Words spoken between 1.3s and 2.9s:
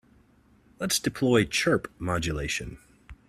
chirp modulation.